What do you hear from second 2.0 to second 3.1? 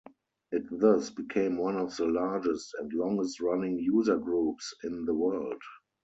largest and